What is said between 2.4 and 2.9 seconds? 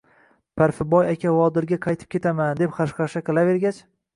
deb